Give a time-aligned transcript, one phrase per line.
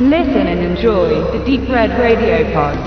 [0.00, 2.78] Listen and enjoy the Deep Red Radio Pod.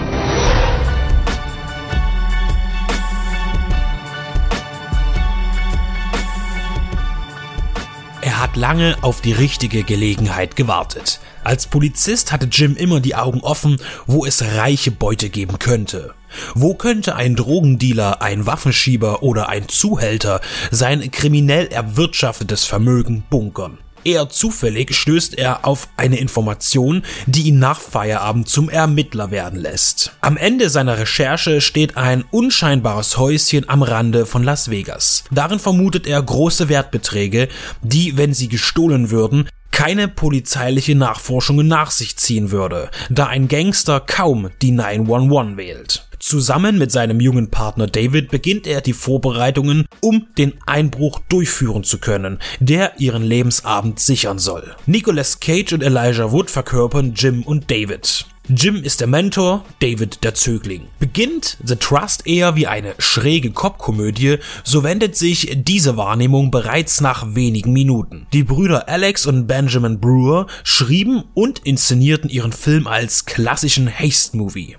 [8.22, 11.20] Er hat lange auf die richtige Gelegenheit gewartet.
[11.44, 16.14] Als Polizist hatte Jim immer die Augen offen, wo es reiche Beute geben könnte.
[16.56, 20.40] Wo könnte ein Drogendealer, ein Waffenschieber oder ein Zuhälter
[20.72, 23.80] sein kriminell erwirtschaftetes Vermögen bunkern?
[24.04, 30.14] Eher zufällig stößt er auf eine Information, die ihn nach Feierabend zum Ermittler werden lässt.
[30.22, 35.24] Am Ende seiner Recherche steht ein unscheinbares Häuschen am Rande von Las Vegas.
[35.32, 37.48] Darin vermutet er große Wertbeträge,
[37.82, 44.00] die, wenn sie gestohlen würden, keine polizeiliche Nachforschungen nach sich ziehen würde, da ein Gangster
[44.00, 46.11] kaum die 911 wählt.
[46.22, 51.98] Zusammen mit seinem jungen Partner David beginnt er die Vorbereitungen, um den Einbruch durchführen zu
[51.98, 54.76] können, der ihren Lebensabend sichern soll.
[54.86, 58.28] Nicolas Cage und Elijah Wood verkörpern Jim und David.
[58.48, 60.88] Jim ist der Mentor, David der Zögling.
[61.00, 67.34] Beginnt The Trust eher wie eine schräge Cop-Komödie, so wendet sich diese Wahrnehmung bereits nach
[67.34, 68.28] wenigen Minuten.
[68.32, 74.76] Die Brüder Alex und Benjamin Brewer schrieben und inszenierten ihren Film als klassischen Haste-Movie.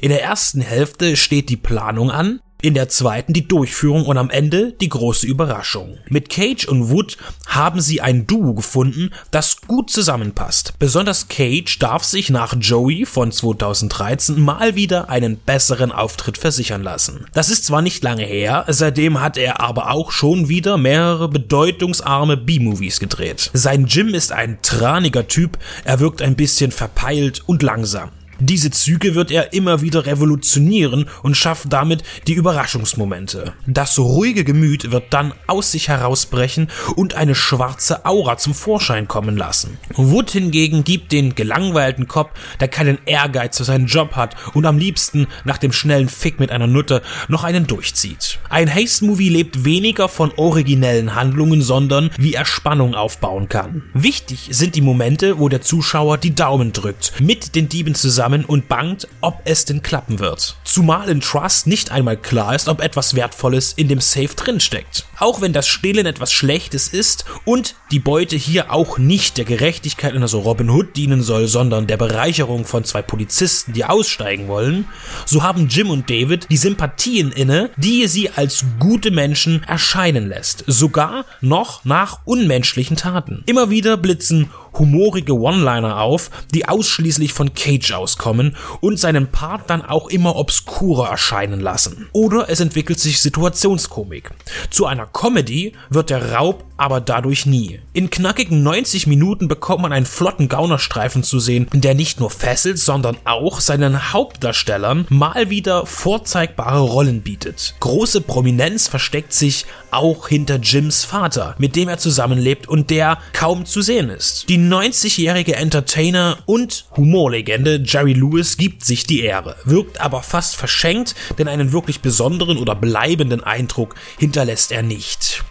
[0.00, 4.30] In der ersten Hälfte steht die Planung an, in der zweiten die Durchführung und am
[4.30, 5.98] Ende die große Überraschung.
[6.08, 10.72] Mit Cage und Wood haben sie ein Duo gefunden, das gut zusammenpasst.
[10.78, 17.26] Besonders Cage darf sich nach Joey von 2013 mal wieder einen besseren Auftritt versichern lassen.
[17.34, 22.38] Das ist zwar nicht lange her, seitdem hat er aber auch schon wieder mehrere bedeutungsarme
[22.38, 23.50] B-Movies gedreht.
[23.52, 28.10] Sein Jim ist ein traniger Typ, er wirkt ein bisschen verpeilt und langsam.
[28.40, 33.52] Diese Züge wird er immer wieder revolutionieren und schafft damit die Überraschungsmomente.
[33.66, 39.36] Das ruhige Gemüt wird dann aus sich herausbrechen und eine schwarze Aura zum Vorschein kommen
[39.36, 39.78] lassen.
[39.94, 44.78] Wood hingegen gibt den gelangweilten Cop, der keinen Ehrgeiz für seinen Job hat und am
[44.78, 48.40] liebsten nach dem schnellen Fick mit einer Nutte noch einen durchzieht.
[48.50, 53.84] Ein Haste-Movie lebt weniger von originellen Handlungen, sondern wie er Spannung aufbauen kann.
[53.94, 58.68] Wichtig sind die Momente, wo der Zuschauer die Daumen drückt, mit den Dieben zusammen und
[58.68, 60.56] bangt, ob es denn klappen wird.
[60.64, 65.04] Zumal in Trust nicht einmal klar ist, ob etwas Wertvolles in dem Safe drinsteckt.
[65.18, 70.14] Auch wenn das Stehlen etwas Schlechtes ist und die Beute hier auch nicht der Gerechtigkeit
[70.14, 74.86] einer so Robin Hood dienen soll, sondern der Bereicherung von zwei Polizisten, die aussteigen wollen,
[75.26, 80.64] so haben Jim und David die Sympathien inne, die sie als gute Menschen erscheinen lässt,
[80.66, 83.42] sogar noch nach unmenschlichen Taten.
[83.46, 89.82] Immer wieder blitzen humorige One-Liner auf, die ausschließlich von Cage auskommen und seinen Part dann
[89.82, 92.08] auch immer obskurer erscheinen lassen.
[92.12, 94.30] Oder es entwickelt sich Situationskomik.
[94.70, 97.80] Zu einer Comedy wird der Raub aber dadurch nie.
[97.92, 102.78] In knackigen 90 Minuten bekommt man einen flotten Gaunerstreifen zu sehen, der nicht nur fesselt,
[102.78, 107.74] sondern auch seinen Hauptdarstellern mal wieder vorzeigbare Rollen bietet.
[107.80, 113.64] Große Prominenz versteckt sich auch hinter Jims Vater, mit dem er zusammenlebt und der kaum
[113.64, 114.48] zu sehen ist.
[114.48, 121.14] Die 90-jährige Entertainer und Humorlegende Jerry Lewis gibt sich die Ehre, wirkt aber fast verschenkt,
[121.38, 125.44] denn einen wirklich besonderen oder bleibenden Eindruck hinterlässt er nicht.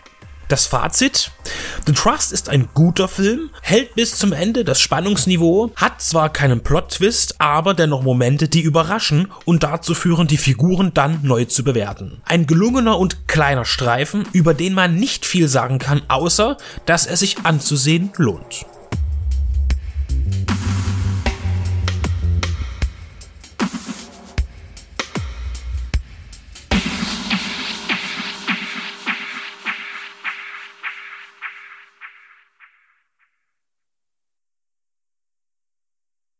[0.53, 1.31] Das Fazit?
[1.87, 6.61] The Trust ist ein guter Film, hält bis zum Ende das Spannungsniveau, hat zwar keinen
[6.61, 12.21] Plot-Twist, aber dennoch Momente, die überraschen und dazu führen, die Figuren dann neu zu bewerten.
[12.25, 17.17] Ein gelungener und kleiner Streifen, über den man nicht viel sagen kann, außer dass er
[17.17, 18.67] sich anzusehen lohnt.